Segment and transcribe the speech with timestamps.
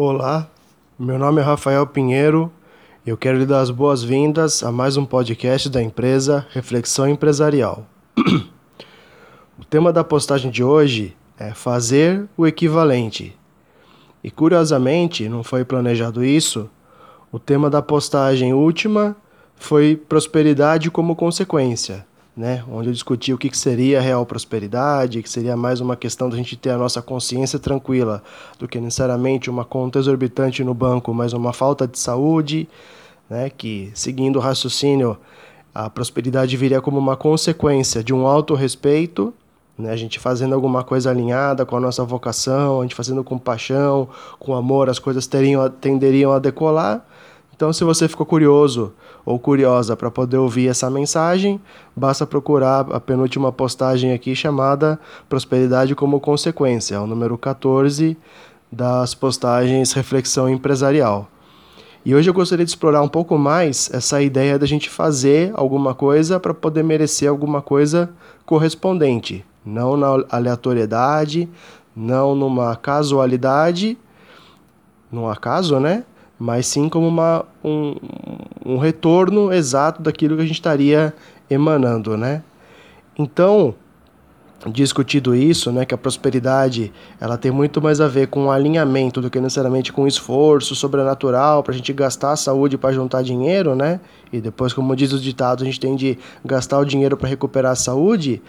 [0.00, 0.48] Olá,
[0.96, 2.52] meu nome é Rafael Pinheiro
[3.04, 7.84] e eu quero lhe dar as boas-vindas a mais um podcast da empresa Reflexão Empresarial.
[9.58, 13.36] o tema da postagem de hoje é fazer o equivalente.
[14.22, 16.70] E curiosamente, não foi planejado isso,
[17.32, 19.16] o tema da postagem última
[19.56, 22.06] foi prosperidade como consequência
[22.38, 26.30] né, onde eu discuti o que, que seria real prosperidade, que seria mais uma questão
[26.30, 28.22] da gente ter a nossa consciência tranquila
[28.60, 32.68] do que necessariamente uma conta exorbitante no banco, mas uma falta de saúde,
[33.28, 35.18] né, que seguindo o raciocínio
[35.74, 39.34] a prosperidade viria como uma consequência de um alto respeito,
[39.76, 43.36] né, a gente fazendo alguma coisa alinhada com a nossa vocação, a gente fazendo com
[43.36, 47.04] paixão, com amor, as coisas teriam, tenderiam a decolar.
[47.58, 48.92] Então, se você ficou curioso
[49.26, 51.60] ou curiosa para poder ouvir essa mensagem,
[51.96, 54.96] basta procurar a penúltima postagem aqui chamada
[55.28, 58.16] Prosperidade como Consequência, o número 14
[58.70, 61.28] das postagens Reflexão Empresarial.
[62.04, 65.96] E hoje eu gostaria de explorar um pouco mais essa ideia da gente fazer alguma
[65.96, 68.08] coisa para poder merecer alguma coisa
[68.46, 71.48] correspondente, não na aleatoriedade,
[71.96, 73.98] não numa casualidade,
[75.10, 76.04] num acaso, né?
[76.38, 77.96] Mas sim como uma, um,
[78.64, 81.12] um retorno exato daquilo que a gente estaria
[81.50, 82.42] emanando, né?
[83.18, 83.74] Então,
[84.66, 89.30] discutido isso, né, que a prosperidade ela tem muito mais a ver com alinhamento do
[89.30, 94.00] que necessariamente com esforço sobrenatural para a gente gastar a saúde para juntar dinheiro, né?
[94.32, 97.72] E depois, como diz o ditado, a gente tem de gastar o dinheiro para recuperar
[97.72, 98.42] a saúde.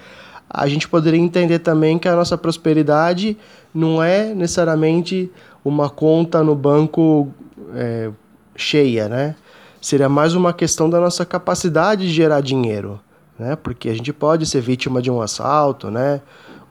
[0.49, 3.37] A gente poderia entender também que a nossa prosperidade
[3.73, 5.31] não é necessariamente
[5.63, 7.31] uma conta no banco
[7.73, 8.11] é,
[8.55, 9.35] cheia, né?
[9.81, 12.99] Seria mais uma questão da nossa capacidade de gerar dinheiro,
[13.37, 13.55] né?
[13.55, 16.21] Porque a gente pode ser vítima de um assalto, né?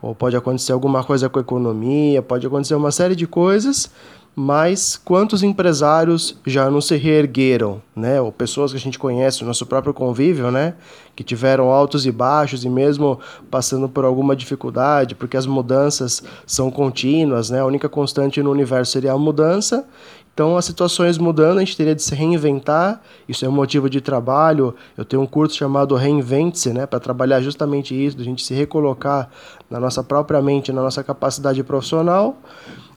[0.01, 3.91] Ou pode acontecer alguma coisa com a economia, pode acontecer uma série de coisas,
[4.41, 8.21] mas quantos empresários já não se reergueram, né?
[8.21, 10.75] Ou pessoas que a gente conhece, o nosso próprio convívio, né?
[11.17, 13.19] Que tiveram altos e baixos e mesmo
[13.51, 17.59] passando por alguma dificuldade, porque as mudanças são contínuas, né?
[17.59, 19.85] A única constante no universo seria a mudança
[20.39, 23.01] então, as situações mudando, a gente teria de se reinventar.
[23.29, 24.73] Isso é um motivo de trabalho.
[24.97, 29.29] Eu tenho um curso chamado Reinvente-se, né, para trabalhar justamente isso, a gente se recolocar
[29.69, 32.39] na nossa própria mente, na nossa capacidade profissional.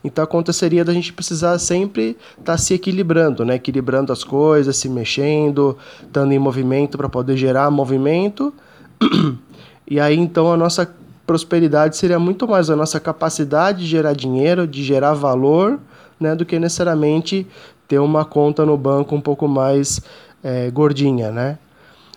[0.04, 4.88] Então, aconteceria da gente precisar sempre estar tá se equilibrando, né, equilibrando as coisas, se
[4.88, 8.54] mexendo, estando em movimento para poder gerar movimento.
[9.84, 10.88] E aí, então, a nossa
[11.26, 15.80] prosperidade seria muito mais a nossa capacidade de gerar dinheiro, de gerar valor
[16.22, 17.46] né, do que necessariamente
[17.86, 20.00] ter uma conta no banco um pouco mais
[20.42, 21.58] é, gordinha, né?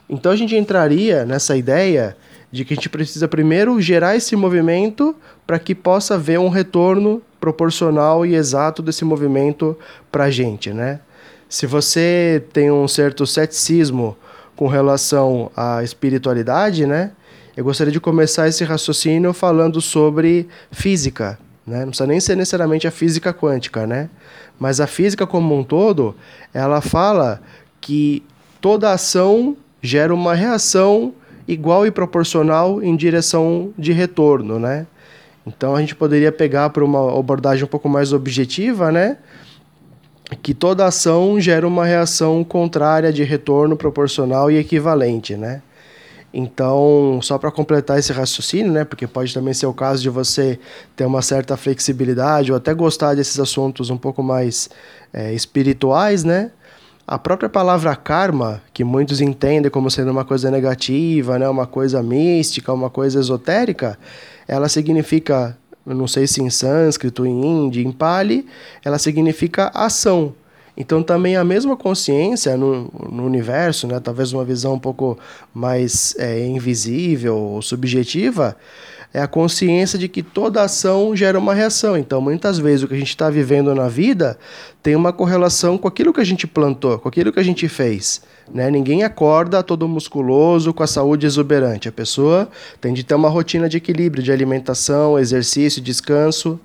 [0.08, 2.16] Então a gente entraria nessa ideia
[2.52, 7.22] de que a gente precisa primeiro gerar esse movimento para que possa haver um retorno
[7.40, 9.78] proporcional e exato desse movimento
[10.12, 11.00] para a gente, né?
[11.50, 14.16] Se você tem um certo ceticismo
[14.56, 17.12] com relação à espiritualidade, né?
[17.56, 21.80] Eu gostaria de começar esse raciocínio falando sobre física, né?
[21.80, 24.10] Não precisa nem ser necessariamente a física quântica, né?
[24.60, 26.16] Mas a física como um todo,
[26.54, 27.42] ela fala
[27.82, 28.24] que
[28.62, 31.14] toda ação gera uma reação
[31.48, 34.88] igual e proporcional em direção de retorno, né?
[35.46, 39.18] Então a gente poderia pegar para uma abordagem um pouco mais objetiva, né?
[40.42, 45.62] Que toda ação gera uma reação contrária de retorno proporcional e equivalente, né?
[46.38, 50.60] Então, só para completar esse raciocínio, né, porque pode também ser o caso de você
[50.94, 54.70] ter uma certa flexibilidade ou até gostar desses assuntos um pouco mais
[55.14, 56.52] é, espirituais, né?
[57.08, 62.04] A própria palavra karma, que muitos entendem como sendo uma coisa negativa, né, uma coisa
[62.04, 63.98] mística, uma coisa esotérica,
[64.46, 68.46] ela significa, não sei se em sânscrito, em hindi, em pali,
[68.84, 70.34] ela significa ação.
[70.78, 75.18] Então também a mesma consciência no, no universo, né, talvez uma visão um pouco
[75.54, 78.56] mais é, invisível ou subjetiva,
[79.16, 81.98] é a consciência de que toda ação gera uma reação.
[81.98, 84.38] Então, muitas vezes, o que a gente está vivendo na vida
[84.84, 88.22] tem uma correlação com aquilo que a gente plantou, com aquilo que a gente fez.
[88.54, 88.70] Né?
[88.70, 91.88] Ninguém acorda todo musculoso, com a saúde exuberante.
[91.88, 92.50] A pessoa
[92.82, 96.60] tem de ter uma rotina de equilíbrio, de alimentação, exercício, descanso.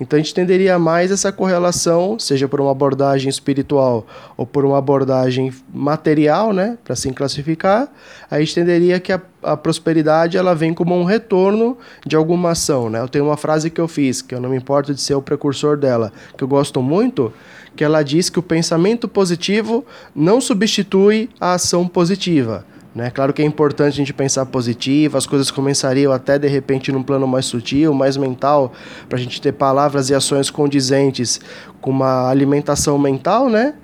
[0.00, 4.06] Então a gente tenderia mais essa correlação, seja por uma abordagem espiritual
[4.36, 7.88] ou por uma abordagem material, né, para assim classificar,
[8.30, 12.90] a gente tenderia que a, a, prosperidade ela vem como um retorno de alguma ação,
[12.90, 13.00] né?
[13.00, 15.22] Eu tenho uma frase que eu fiz, que eu não me importo de ser o
[15.22, 17.32] precursor dela, que eu gosto muito,
[17.74, 19.84] que ela diz que o pensamento positivo
[20.14, 22.64] não substitui a ação positiva
[22.96, 23.10] Né?
[23.10, 27.02] Claro que é importante a gente pensar positivo, as coisas começariam até de repente num
[27.02, 28.72] plano mais sutil, mais mental,
[29.06, 31.38] para a gente ter palavras e ações condizentes
[31.78, 33.74] com uma alimentação mental, né?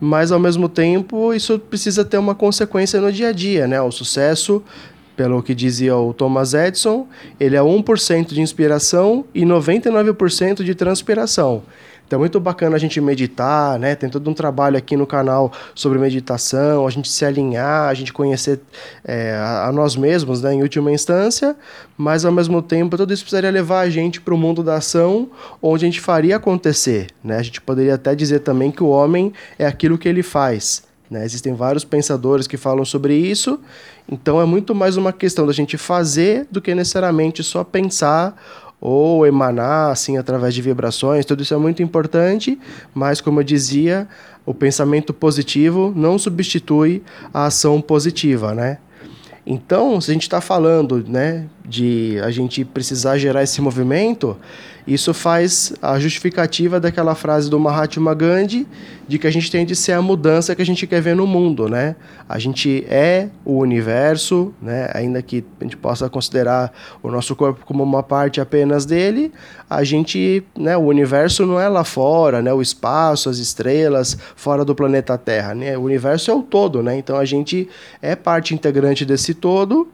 [0.00, 3.82] Mas ao mesmo tempo isso precisa ter uma consequência no dia a dia, né?
[3.82, 4.62] O sucesso
[5.16, 7.06] pelo que dizia o Thomas Edison,
[7.38, 11.62] ele é 1% de inspiração e 99% de transpiração.
[12.06, 13.94] Então é muito bacana a gente meditar, né?
[13.94, 18.12] Tem todo um trabalho aqui no canal sobre meditação, a gente se alinhar, a gente
[18.12, 18.60] conhecer
[19.02, 20.52] é, a, nós mesmos, né?
[20.52, 21.56] Em última instância,
[21.96, 25.30] mas ao mesmo tempo tudo isso precisaria levar a gente para o mundo da ação,
[25.62, 27.38] onde a gente faria acontecer, né?
[27.38, 30.82] A gente poderia até dizer também que o homem é aquilo que ele faz.
[31.10, 31.24] Né?
[31.24, 33.60] Existem vários pensadores que falam sobre isso,
[34.08, 38.34] então é muito mais uma questão da gente fazer do que necessariamente só pensar
[38.80, 42.58] ou emanar assim através de vibrações, tudo isso é muito importante,
[42.94, 44.08] mas como eu dizia,
[44.44, 47.02] o pensamento positivo não substitui
[47.32, 48.78] a ação positiva, né?
[49.46, 54.36] Então, se a gente está falando né, de a gente precisar gerar esse movimento,
[54.86, 58.66] isso faz a justificativa daquela frase do Mahatma Gandhi
[59.08, 61.26] de que a gente tem de ser a mudança que a gente quer ver no
[61.26, 61.96] mundo, né?
[62.28, 64.90] A gente é o universo, né?
[64.94, 66.72] Ainda que a gente possa considerar
[67.02, 69.32] o nosso corpo como uma parte apenas dele,
[69.68, 70.76] a gente, né?
[70.76, 72.52] O universo não é lá fora, né?
[72.52, 75.76] O espaço, as estrelas, fora do planeta Terra, né?
[75.78, 76.96] O universo é o todo, né?
[76.96, 77.68] Então a gente
[78.02, 79.88] é parte integrante desse todo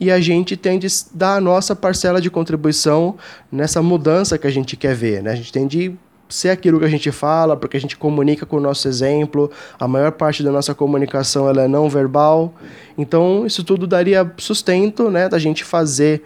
[0.00, 3.16] e a gente tem de dar a nossa parcela de contribuição
[3.50, 5.22] nessa mudança que a gente quer ver.
[5.22, 5.32] Né?
[5.32, 5.94] A gente tem de
[6.28, 9.88] ser aquilo que a gente fala, porque a gente comunica com o nosso exemplo, a
[9.88, 12.54] maior parte da nossa comunicação ela é não verbal.
[12.96, 16.22] Então, isso tudo daria sustento né, da gente fazer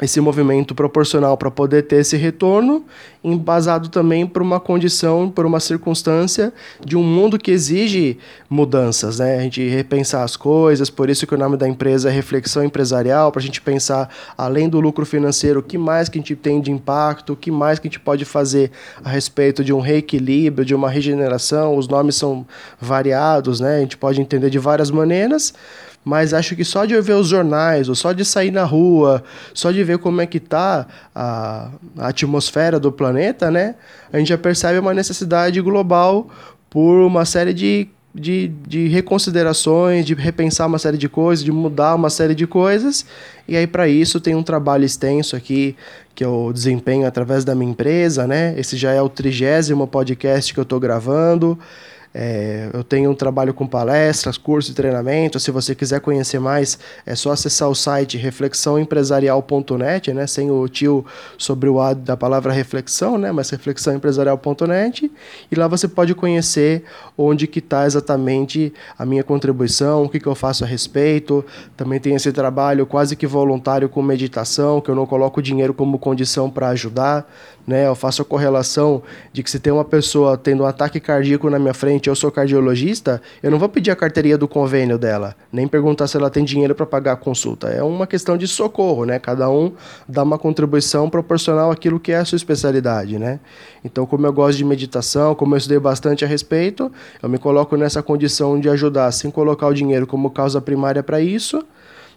[0.00, 2.84] esse movimento proporcional para poder ter esse retorno,
[3.22, 6.52] embasado também por uma condição, por uma circunstância
[6.84, 8.18] de um mundo que exige
[8.48, 9.38] mudanças, né?
[9.38, 13.30] A gente repensar as coisas, por isso que o nome da empresa é Reflexão Empresarial,
[13.30, 16.60] para a gente pensar, além do lucro financeiro, o que mais que a gente tem
[16.60, 18.70] de impacto, o que mais que a gente pode fazer
[19.04, 22.46] a respeito de um reequilíbrio, de uma regeneração, os nomes são
[22.80, 23.76] variados, né?
[23.76, 25.52] A gente pode entender de várias maneiras,
[26.04, 29.22] mas acho que só de eu ver os jornais, ou só de sair na rua,
[29.54, 33.76] só de ver como é que tá a, a atmosfera do planeta, né,
[34.12, 36.28] a gente já percebe uma necessidade global
[36.68, 41.94] por uma série de, de, de reconsiderações, de repensar uma série de coisas, de mudar
[41.94, 43.06] uma série de coisas,
[43.46, 45.76] e aí para isso tem um trabalho extenso aqui
[46.14, 50.58] que eu desempenho através da minha empresa, né, esse já é o trigésimo podcast que
[50.58, 51.56] eu estou gravando,
[52.14, 55.40] é, eu tenho um trabalho com palestras, cursos e treinamento.
[55.40, 60.26] Se você quiser conhecer mais, é só acessar o site reflexãoempresarial.net, né?
[60.26, 61.06] Sem o tio
[61.38, 63.32] sobre o A da palavra reflexão, né?
[63.32, 65.10] Mas reflexãoempresarial.net.
[65.50, 66.84] E lá você pode conhecer
[67.16, 71.44] onde que está exatamente a minha contribuição, o que, que eu faço a respeito.
[71.76, 75.98] Também tem esse trabalho quase que voluntário com meditação, que eu não coloco dinheiro como
[75.98, 77.26] condição para ajudar
[77.66, 77.86] né?
[77.86, 81.58] Eu faço a correlação de que se tem uma pessoa tendo um ataque cardíaco na
[81.58, 85.66] minha frente, eu sou cardiologista, eu não vou pedir a carteirinha do convênio dela, nem
[85.66, 87.68] perguntar se ela tem dinheiro para pagar a consulta.
[87.68, 89.18] É uma questão de socorro, né?
[89.18, 89.72] Cada um
[90.08, 93.40] dá uma contribuição proporcional àquilo que é a sua especialidade, né?
[93.84, 96.90] Então, como eu gosto de meditação, como eu estudei bastante a respeito,
[97.22, 101.20] eu me coloco nessa condição de ajudar sem colocar o dinheiro como causa primária para
[101.20, 101.64] isso,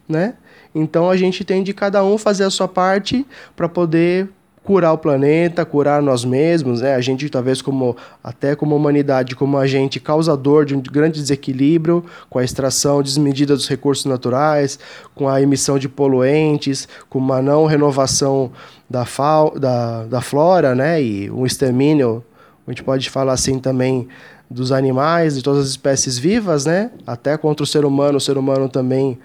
[0.07, 0.35] né?
[0.75, 4.29] Então a gente tem de cada um fazer a sua parte para poder
[4.65, 6.95] curar o planeta, curar nós mesmos, né?
[6.95, 12.39] A gente talvez como até como humanidade, como agente causador de um grande desequilíbrio com
[12.39, 14.79] a extração desmedida dos recursos naturais,
[15.13, 18.51] com a emissão de poluentes, com uma não renovação
[18.89, 21.01] da, fal da, da flora, né?
[21.01, 22.23] E um extermínio,
[22.67, 24.07] a gente pode falar assim também
[24.49, 26.89] dos animais, de todas as espécies vivas, né?
[27.05, 29.19] Até contra o ser humano, o ser humano também,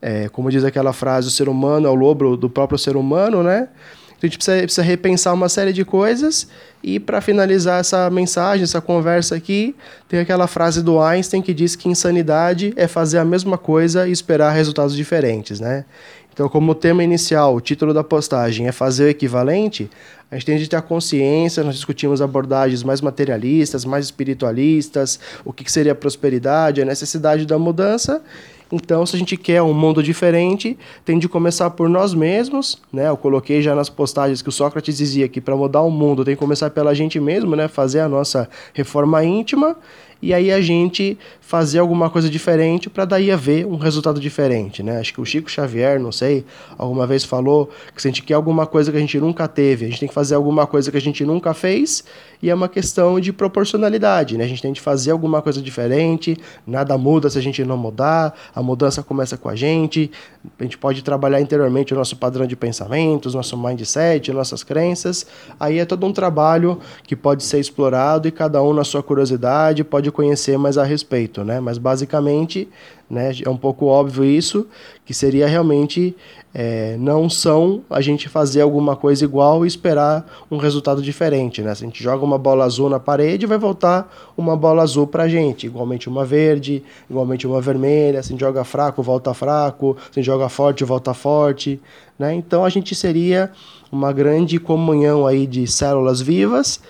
[0.00, 3.42] é, como diz aquela frase, o ser humano é o lobo do próprio ser humano,
[3.42, 3.68] né?
[4.16, 6.48] Então a gente precisa, precisa repensar uma série de coisas.
[6.82, 9.74] E para finalizar essa mensagem, essa conversa aqui,
[10.08, 14.12] tem aquela frase do Einstein que diz que insanidade é fazer a mesma coisa e
[14.12, 15.84] esperar resultados diferentes, né?
[16.32, 19.88] Então, como o tema inicial, o título da postagem é fazer o equivalente,
[20.30, 25.52] a gente tem de ter a consciência, nós discutimos abordagens mais materialistas, mais espiritualistas, o
[25.52, 28.22] que seria prosperidade, a necessidade da mudança,
[28.70, 33.08] então, se a gente quer um mundo diferente, tem de começar por nós mesmos, né?
[33.08, 36.34] Eu coloquei já nas postagens que o Sócrates dizia que para mudar o mundo tem
[36.34, 37.68] que começar pela gente mesmo, né?
[37.68, 39.76] Fazer a nossa reforma íntima
[40.20, 44.98] e aí a gente fazer alguma coisa diferente para daí haver um resultado diferente, né?
[44.98, 46.44] Acho que o Chico Xavier, não sei,
[46.76, 49.84] alguma vez falou que se a gente quer alguma coisa que a gente nunca teve,
[49.84, 52.02] a gente tem que fazer alguma coisa que a gente nunca fez
[52.42, 54.44] e é uma questão de proporcionalidade, né?
[54.44, 58.34] A gente tem que fazer alguma coisa diferente, nada muda se a gente não mudar,
[58.54, 60.10] a mudança começa com a gente,
[60.58, 65.26] a gente pode trabalhar interiormente o nosso padrão de pensamentos, nosso mindset, nossas crenças,
[65.58, 69.84] aí é todo um trabalho que pode ser explorado e cada um na sua curiosidade
[69.84, 71.60] pode conhecer mais a respeito, né?
[71.60, 72.68] Mas basicamente
[73.08, 73.32] né?
[73.44, 74.66] É um pouco óbvio isso,
[75.04, 76.14] que seria realmente
[76.58, 81.60] é, não são a gente fazer alguma coisa igual e esperar um resultado diferente.
[81.60, 81.74] Né?
[81.74, 85.24] Se a gente joga uma bola azul na parede, vai voltar uma bola azul para
[85.24, 88.22] a gente, igualmente uma verde, igualmente uma vermelha.
[88.22, 89.98] Se a gente joga fraco, volta fraco.
[90.10, 91.78] Se a gente joga forte, volta forte.
[92.18, 92.34] Né?
[92.34, 93.52] Então a gente seria
[93.92, 96.80] uma grande comunhão aí de células vivas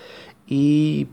[0.49, 1.07] e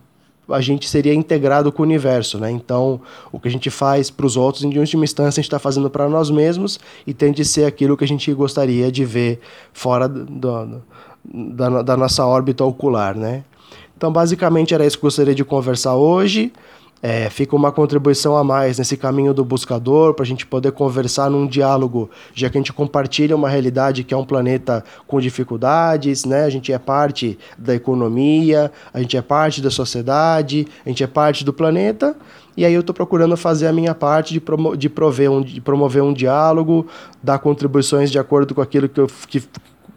[0.49, 2.51] a gente seria integrado com o universo, né?
[2.51, 3.01] Então,
[3.33, 5.89] o que a gente faz para os outros, em última instância, a gente está fazendo
[5.89, 9.41] para nós mesmos e tem de ser aquilo que a gente gostaria de ver
[9.73, 10.83] fora do, do,
[11.25, 13.45] da, da nossa órbita ocular, né?
[13.97, 16.53] Então, basicamente, era isso que eu gostaria de conversar hoje.
[17.07, 21.29] É, fica uma contribuição a mais nesse caminho do buscador, para a gente poder conversar
[21.29, 26.25] num diálogo, já que a gente compartilha uma realidade que é um planeta com dificuldades,
[26.25, 26.45] né?
[26.45, 31.07] a gente é parte da economia, a gente é parte da sociedade, a gente é
[31.07, 32.17] parte do planeta,
[32.57, 34.91] e aí eu estou procurando fazer a minha parte de, promo de,
[35.29, 36.87] um, de promover um diálogo,
[37.23, 39.09] dar contribuições de acordo com aquilo que eu.
[39.29, 39.43] Que,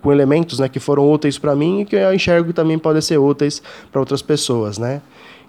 [0.02, 3.02] com elementos né, que foram úteis para mim e que eu enxergo que também podem
[3.02, 5.02] ser úteis para outras pessoas, né?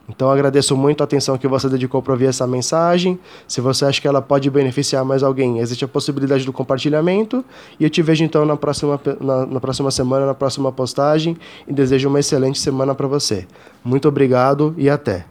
[0.09, 3.19] Então agradeço muito a atenção que você dedicou para ouvir essa mensagem.
[3.47, 7.45] Se você acha que ela pode beneficiar mais alguém, existe a possibilidade do compartilhamento.
[7.79, 11.37] E eu te vejo então na próxima, na, na próxima semana, na próxima postagem.
[11.67, 13.47] E desejo uma excelente semana para você.
[13.85, 15.27] Muito obrigado e até.